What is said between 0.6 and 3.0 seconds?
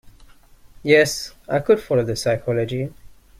Yes, I could follow the psychology.